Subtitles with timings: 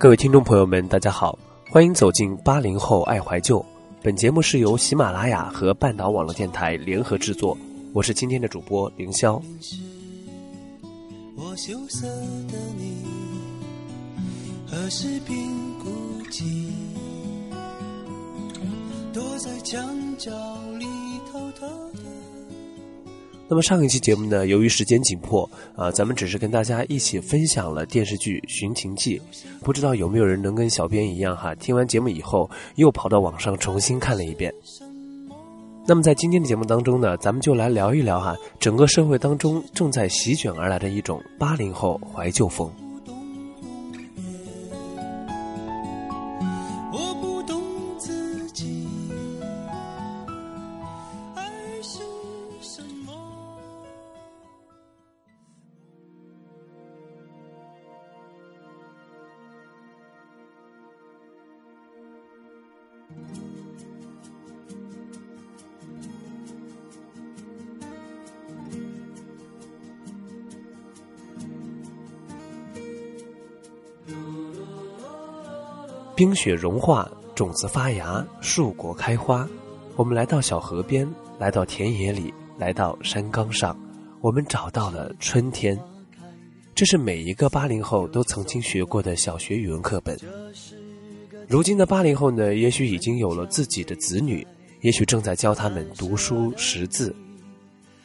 [0.00, 1.36] 各位听众朋友们，大家好，
[1.68, 3.64] 欢迎走进八零后爱怀旧。
[4.00, 7.58] 本节目是由喜马拉雅和半岛网络电台联合制作，
[7.92, 9.42] 我是今天的主播凌霄。
[11.34, 13.02] 我羞涩的你，
[14.70, 15.36] 何时并
[15.80, 15.90] 孤
[16.30, 16.70] 寂？
[19.12, 19.84] 躲在墙
[20.16, 20.30] 角
[20.78, 20.86] 里
[21.32, 22.07] 偷偷的。
[23.50, 29.18] 那么上一期节目呢，由于时间紧迫啊，咱们只是跟大家一起分享了电视剧《寻秦记》，
[29.64, 34.52] 不知道有没有人能跟小编一样哈，听完节目以后又跑到网上重新看了一遍。
[35.86, 42.70] 那么在今天的节目当中呢，咱们就来聊一聊哈，整个社会当中正在席卷而来的一种八零后怀旧风。
[76.18, 79.48] 冰雪融化，种子发芽，树果开花。
[79.94, 81.08] 我们来到小河边，
[81.38, 83.78] 来到田野里，来到山岗上，
[84.20, 85.78] 我们找到了春天。
[86.74, 90.18] 这是每一个八零后都曾经学过的小学语文课本。
[91.46, 94.44] 如今的八零后呢，也许已经有了自己的子女，
[94.80, 97.14] 也许正在教他们读书识字。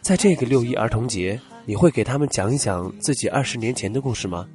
[0.00, 4.46] 在这个六一儿童节，你会给他们讲一讲自己二十年前的故事吗？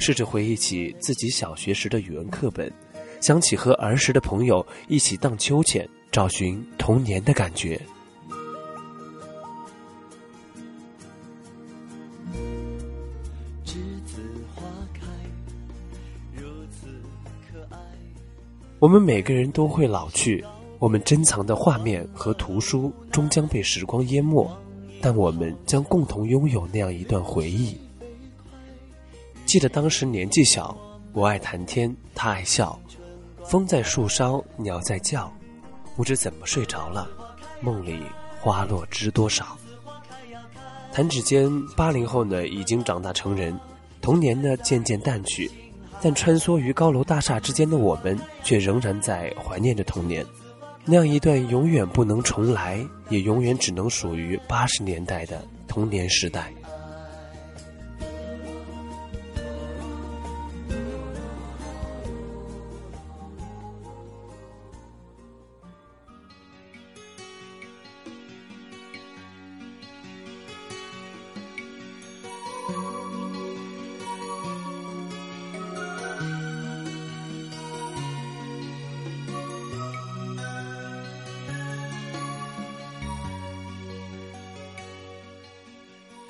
[0.00, 2.72] 试着回忆起自己小学时的语文课本，
[3.20, 7.78] 想起和儿时的朋友一起荡秋千，找寻童年的感觉。
[18.78, 20.42] 我们每个人都会老去，
[20.78, 24.50] 我们珍藏的画面和图书终将被时光淹没，
[25.02, 27.76] 但我们将共同拥有那样一段回忆。
[29.50, 30.78] 记得当时年纪小，
[31.12, 32.78] 我爱谈天，他爱笑。
[33.44, 35.28] 风在树梢，鸟在叫，
[35.96, 37.10] 不知怎么睡着了。
[37.60, 38.00] 梦里
[38.40, 39.58] 花落知多少。
[40.92, 43.58] 弹指间，八零后呢已经长大成人，
[44.00, 45.50] 童年呢渐渐淡去，
[46.00, 50.24] 但穿梭于高楼大厦之间的我们，却仍然在怀念着童年，
[50.84, 52.78] 那样一段永远不能重来，
[53.08, 56.52] 也永远只能属于八十年代的童年时代。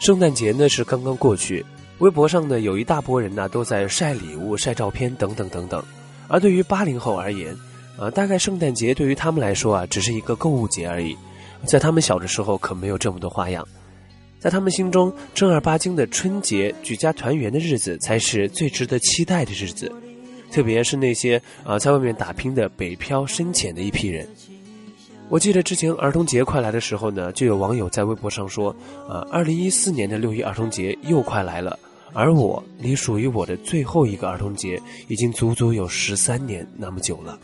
[0.01, 1.63] 圣诞节呢是刚刚过去，
[1.99, 5.85] 微博上呢有一大波人呢都在晒礼物、晒照片等等等等。
[6.27, 7.55] 而对于八零后而言，
[7.99, 11.15] 啊，大概圣诞节对于他们来说啊，只是一个购物节而已。
[11.67, 13.63] 在他们小的时候可没有这么多花样，
[14.39, 19.93] 在他们心中，正儿八经的春节、举家团圆的日子才是最值得期待的日子。
[20.51, 24.27] 特别是那些啊在外面打拼的北漂深浅的一批人。
[25.31, 28.75] 我记得之前儿童节快来的时候呢，就有网友在微博上说
[29.09, 31.79] ：“呃，二零一四年的六一儿童节又快来了，
[32.13, 37.39] 而我离属于我的最后一个儿童节已经足足有十三年那么久了。”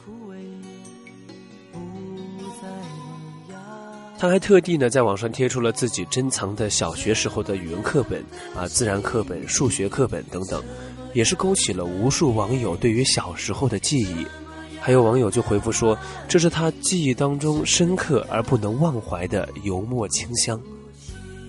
[4.19, 8.21] 他还特地呢在网上贴出了自己珍藏的小学时候的语文课本
[8.57, 10.60] 啊、自然课本、数学课本等等，
[11.15, 14.27] 也是勾起了无数网友对于小时候的记忆。
[14.86, 15.98] 还有网友就回复说
[16.30, 20.60] ：“这是他记忆当中深刻而不能忘怀的油墨清香。”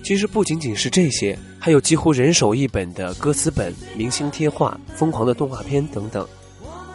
[0.02, 6.26] 其实不仅仅是这些，还有几乎人手一本的歌词本、明星贴画、疯狂的动画片等等。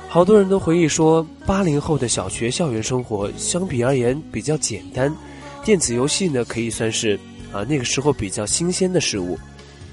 [0.09, 5.15] 好多人都回忆说，八零后的小学校园生活相比而言比较简单，
[5.63, 7.17] 电子游戏呢可以算是
[7.53, 9.39] 啊那个时候比较新鲜的事物。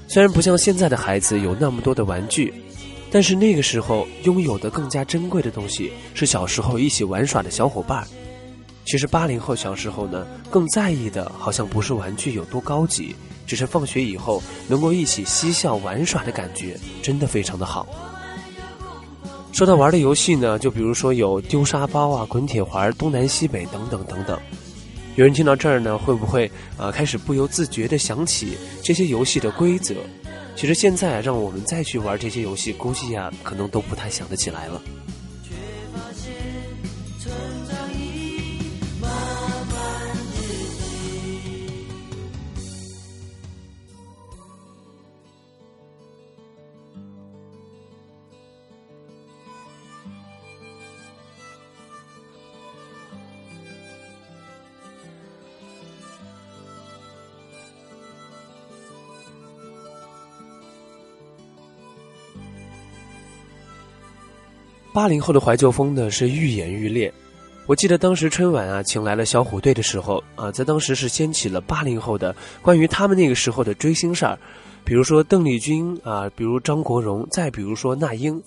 [0.05, 2.53] 虽然不像现在的孩子有那么多的玩具。
[3.11, 8.07] 但是那个时候拥有的更加珍贵的东西是小时候一起玩耍的小伙伴。
[8.85, 13.15] 其实八零后小时候呢，更在意的好像不是玩具有多高级，
[13.45, 17.85] 只是放学以后能够一起嬉笑玩耍的感觉，真的非常的好。
[19.51, 24.39] 说到玩的游戏呢，就比如说有丢沙包啊、滚铁环、东南西北等等等等。
[25.15, 29.95] 有人听到这儿呢，会不会呃开始不由自觉地想起这些游戏的规则？
[30.55, 34.81] 其实现在让我们再去玩这些游戏，估计呀，可能都不太想得起来了。
[64.93, 67.11] 八零后的怀旧风呢是愈演愈烈，
[67.65, 74.37] 我记得当时春晚啊请来了小虎队的时候啊，在当时是掀起了八零后的关于他们那个时候的追星事儿，
[74.83, 78.41] 比如说邓丽君啊，比如张国荣，再比如说那英。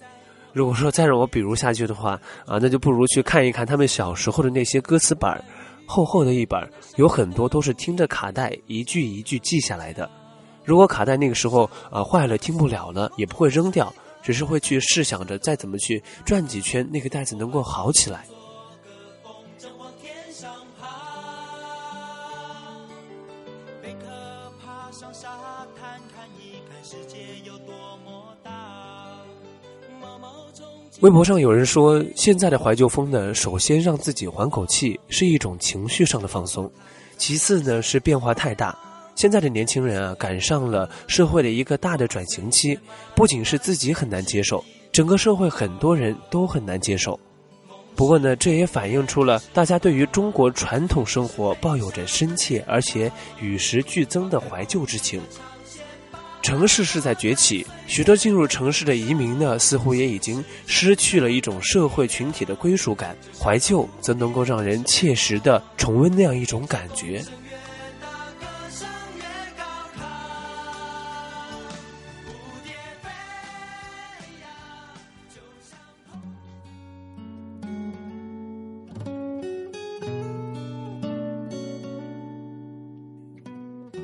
[0.52, 5.28] 如果说再让我比如下去的话啊，那就不如去看一看他们小时候的那些歌词本
[5.86, 6.60] 厚厚的一本，
[6.96, 10.08] 有很多都是听着卡带一句一句记下来的。
[10.62, 13.92] 如果卡带那个时候啊坏了听不了了，也不会扔掉。
[14.24, 18.24] 只是会去试想着再怎么去转几圈，那个袋子能够好起来。
[31.00, 36.70] 微博上有人说，现在的怀旧风呢，首先让自己缓口气是一种情绪上的放松，
[37.18, 38.93] 其次呢是变化太大。
[39.14, 42.78] 现在的年轻人啊，赶上了社会的一个大的转型期，
[43.14, 47.18] 不仅是自己很难接受，整个社会很多人都很难接受。
[47.94, 55.22] 不过呢，这也反映出了大家对于中国传统生活抱有着深切而且与时俱增的怀旧之情。
[56.42, 63.16] 城市是在崛起，许多进入城市的移民呢，似乎也已经失去了一种社会群体的归属感。
[63.40, 67.24] 怀旧则能够让人切实的重温那样一种感觉。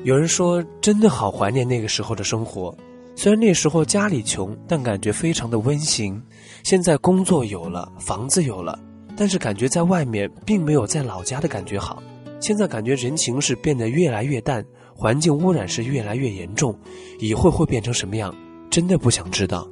[0.03, 2.75] 有人说，真的好怀念那个时候的生活。
[3.15, 6.19] 虽然那时候家里穷，但感觉非常的温馨。
[6.63, 8.79] 现在工作有了，房子有了，
[9.15, 12.01] 但是感觉在外面并没有在老家的感觉好。
[12.39, 14.65] 现在感觉人情是变得越来越淡，
[14.95, 16.75] 环境污染是越来越严重。
[17.19, 18.35] 以后会变成什么样，
[18.71, 19.69] 真的不想知道。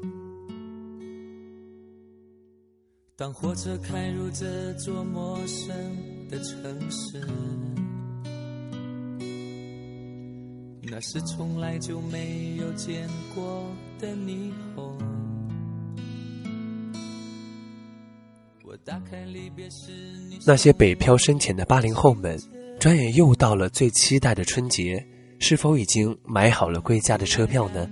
[3.16, 5.76] 当火车开入这座陌生
[6.30, 7.20] 的城市。
[10.92, 13.64] 那是从来就没有见过
[14.00, 14.98] 的霓虹。
[20.46, 22.40] 那些北漂深浅的八零后们，
[22.80, 25.06] 转眼又到了最期待的春节，
[25.38, 27.88] 是否已经买好了归家的车票呢？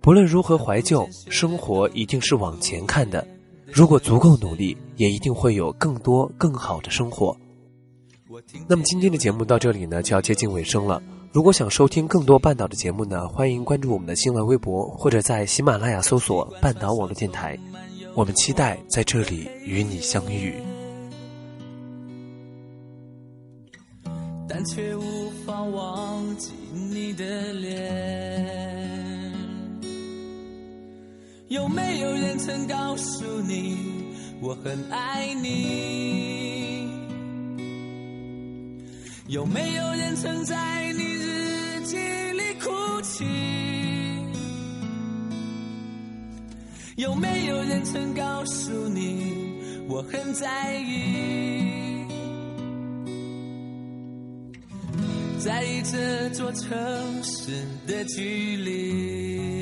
[0.00, 3.26] 不论如何怀旧，生活一定是往前看的。
[3.74, 7.34] 如果足够努力，也一定会有更多更好的生活。
[8.68, 11.02] 那么今天的节目到这里呢，就要接近尾声了。
[11.32, 17.58] 如果想收听更多半岛的节目呢，欢迎关注我们的新浪微博，或者在喜马拉雅搜索“半岛网络电台”。
[18.14, 20.54] 我们期待在这里与你相遇。
[24.46, 26.50] 但却无法忘记
[26.90, 29.01] 你的脸。
[31.52, 33.76] 有没有人曾告诉你
[34.40, 36.88] 我很爱你？
[39.28, 42.70] 有没有人曾在你日记里哭
[43.02, 43.26] 泣？
[46.96, 52.06] 有没有人曾告诉你我很在意？
[55.38, 56.72] 在意这座城
[57.22, 57.52] 市
[57.86, 59.61] 的距离。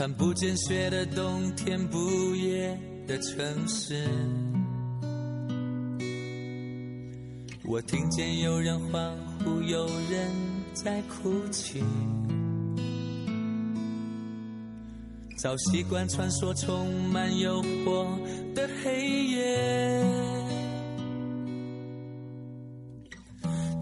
[0.00, 2.74] 看不见雪的冬天，不夜
[3.06, 4.02] 的城市。
[7.66, 9.14] 我听见有人欢
[9.44, 10.30] 呼，有人
[10.72, 11.84] 在哭泣。
[15.36, 18.06] 早习惯穿梭充满诱惑
[18.54, 20.02] 的黑夜，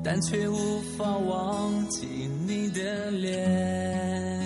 [0.03, 2.09] 但却无法忘记
[2.45, 4.38] 你的脸。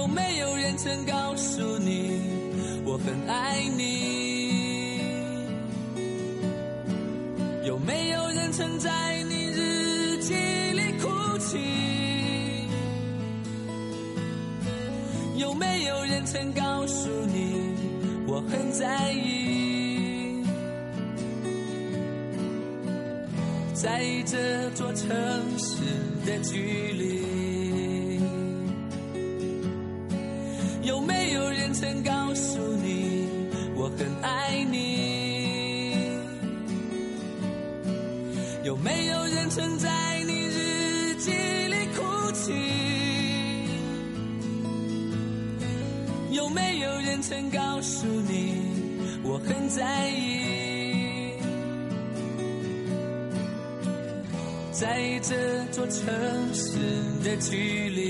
[0.00, 2.22] 有没有人曾告诉你，
[2.86, 5.02] 我很爱你？
[7.66, 10.32] 有没有人曾在你日记
[10.72, 11.58] 里哭泣？
[15.36, 17.74] 有没有人曾告诉你，
[18.26, 20.42] 我很在意？
[23.74, 25.10] 在意这座城
[25.58, 25.84] 市
[26.24, 27.19] 的距离，
[34.50, 36.18] 爱你？
[38.64, 39.88] 有没有人曾在
[40.26, 42.52] 你日记里哭泣？
[46.32, 48.56] 有没有人曾告诉你，
[49.22, 51.34] 我很在意？
[54.72, 56.08] 在这座城
[56.52, 56.76] 市
[57.22, 58.09] 的距离。